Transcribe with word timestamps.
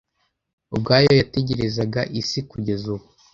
Ubwayo 0.75 1.11
yatekerezaga 1.19 2.01
isi 2.19 2.39
kugeza 2.49 2.85
ubu 2.95 3.05